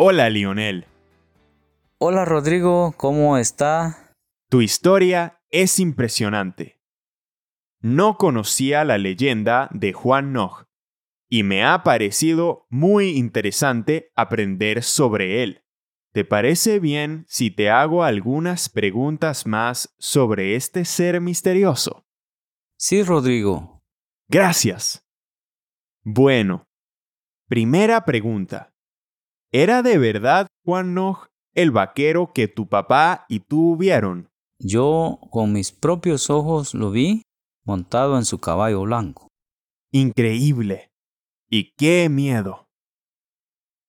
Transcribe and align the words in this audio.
Hola 0.00 0.30
Lionel. 0.30 0.86
Hola 1.98 2.24
Rodrigo, 2.24 2.94
¿cómo 2.96 3.36
está? 3.36 4.14
Tu 4.48 4.60
historia 4.60 5.40
es 5.50 5.80
impresionante. 5.80 6.80
No 7.80 8.16
conocía 8.16 8.84
la 8.84 8.96
leyenda 8.96 9.68
de 9.72 9.92
Juan 9.92 10.32
Nog 10.32 10.66
y 11.28 11.42
me 11.42 11.64
ha 11.64 11.82
parecido 11.82 12.68
muy 12.70 13.16
interesante 13.16 14.12
aprender 14.14 14.84
sobre 14.84 15.42
él. 15.42 15.64
¿Te 16.12 16.24
parece 16.24 16.78
bien 16.78 17.24
si 17.26 17.50
te 17.50 17.68
hago 17.68 18.04
algunas 18.04 18.68
preguntas 18.68 19.48
más 19.48 19.96
sobre 19.98 20.54
este 20.54 20.84
ser 20.84 21.20
misterioso? 21.20 22.06
Sí, 22.76 23.02
Rodrigo. 23.02 23.82
Gracias. 24.28 25.04
Bueno, 26.04 26.68
primera 27.48 28.04
pregunta. 28.04 28.72
¿Era 29.52 29.82
de 29.82 29.96
verdad 29.96 30.46
Juan 30.64 30.92
Nog 30.92 31.28
el 31.54 31.70
vaquero 31.70 32.32
que 32.34 32.48
tu 32.48 32.68
papá 32.68 33.24
y 33.28 33.40
tú 33.40 33.76
vieron? 33.76 34.28
Yo 34.58 35.20
con 35.30 35.52
mis 35.52 35.72
propios 35.72 36.28
ojos 36.28 36.74
lo 36.74 36.90
vi 36.90 37.22
montado 37.64 38.18
en 38.18 38.26
su 38.26 38.40
caballo 38.40 38.82
blanco. 38.82 39.28
Increíble. 39.90 40.90
Y 41.48 41.72
qué 41.76 42.08
miedo. 42.10 42.68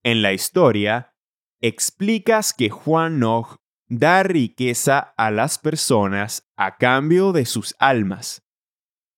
En 0.04 0.22
la 0.22 0.32
historia, 0.32 1.13
explicas 1.62 2.54
que 2.54 2.70
Juan 2.70 3.20
Nog 3.20 3.57
da 3.90 4.23
riqueza 4.23 4.99
a 5.18 5.29
las 5.29 5.57
personas 5.60 6.48
a 6.55 6.77
cambio 6.77 7.34
de 7.34 7.46
sus 7.46 7.76
almas. 7.79 8.44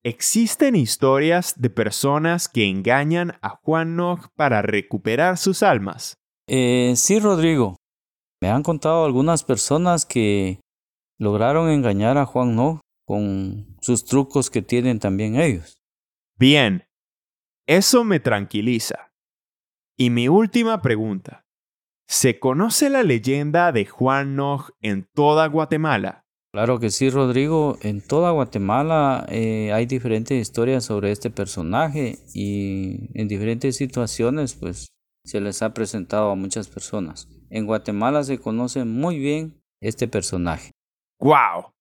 ¿Existen 0.03 0.75
historias 0.75 1.61
de 1.61 1.69
personas 1.69 2.49
que 2.49 2.67
engañan 2.67 3.37
a 3.43 3.49
Juan 3.61 3.95
Nog 3.95 4.29
para 4.35 4.63
recuperar 4.63 5.37
sus 5.37 5.61
almas? 5.61 6.20
Eh, 6.53 6.95
sí, 6.97 7.17
Rodrigo. 7.17 7.77
Me 8.41 8.49
han 8.49 8.61
contado 8.61 9.05
algunas 9.05 9.45
personas 9.45 10.05
que 10.05 10.59
lograron 11.17 11.69
engañar 11.69 12.17
a 12.17 12.25
Juan 12.25 12.57
Nog 12.57 12.81
con 13.07 13.77
sus 13.79 14.03
trucos 14.03 14.49
que 14.49 14.61
tienen 14.61 14.99
también 14.99 15.37
ellos. 15.37 15.77
Bien, 16.37 16.83
eso 17.69 18.03
me 18.03 18.19
tranquiliza. 18.19 19.13
Y 19.97 20.09
mi 20.09 20.27
última 20.27 20.81
pregunta. 20.81 21.45
¿Se 22.09 22.37
conoce 22.37 22.89
la 22.89 23.03
leyenda 23.03 23.71
de 23.71 23.85
Juan 23.85 24.35
Nog 24.35 24.71
en 24.81 25.07
toda 25.13 25.47
Guatemala? 25.47 26.25
Claro 26.53 26.81
que 26.81 26.89
sí, 26.89 27.09
Rodrigo. 27.09 27.77
En 27.81 28.05
toda 28.05 28.31
Guatemala 28.31 29.25
eh, 29.29 29.71
hay 29.71 29.85
diferentes 29.85 30.37
historias 30.37 30.83
sobre 30.83 31.13
este 31.13 31.29
personaje 31.29 32.17
y 32.33 33.09
en 33.17 33.29
diferentes 33.29 33.77
situaciones 33.77 34.55
pues 34.55 34.91
se 35.23 35.41
les 35.41 35.61
ha 35.61 35.73
presentado 35.73 36.31
a 36.31 36.35
muchas 36.35 36.67
personas. 36.67 37.27
En 37.49 37.65
Guatemala 37.65 38.23
se 38.23 38.39
conoce 38.39 38.85
muy 38.85 39.19
bien 39.19 39.61
este 39.81 40.07
personaje. 40.07 40.71
¡Wow! 41.19 41.73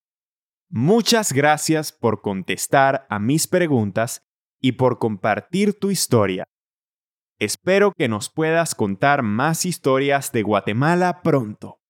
Muchas 0.68 1.32
gracias 1.32 1.92
por 1.92 2.20
contestar 2.20 3.06
a 3.08 3.18
mis 3.18 3.46
preguntas 3.46 4.22
y 4.60 4.72
por 4.72 4.98
compartir 4.98 5.78
tu 5.78 5.90
historia. 5.90 6.44
Espero 7.40 7.92
que 7.96 8.08
nos 8.08 8.28
puedas 8.28 8.74
contar 8.74 9.22
más 9.22 9.64
historias 9.64 10.30
de 10.30 10.42
Guatemala 10.42 11.22
pronto. 11.22 11.80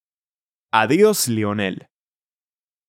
Adiós, 0.73 1.27
Lionel. 1.27 1.89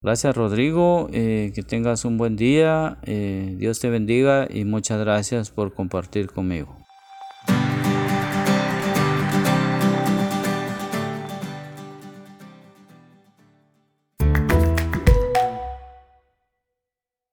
Gracias, 0.03 0.35
Rodrigo. 0.35 1.09
Eh, 1.11 1.51
que 1.55 1.63
tengas 1.63 2.05
un 2.05 2.17
buen 2.17 2.35
día. 2.35 2.99
Eh, 3.03 3.55
Dios 3.57 3.79
te 3.79 3.89
bendiga 3.89 4.47
y 4.49 4.65
muchas 4.65 4.99
gracias 4.99 5.49
por 5.51 5.73
compartir 5.73 6.31
conmigo. 6.31 6.80